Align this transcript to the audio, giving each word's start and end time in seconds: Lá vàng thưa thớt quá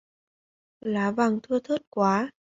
Lá 0.81 1.11
vàng 1.11 1.39
thưa 1.43 1.59
thớt 1.59 1.81
quá 1.89 2.31